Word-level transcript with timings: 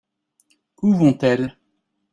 Où 0.81 0.95
vont-elles? 0.95 1.59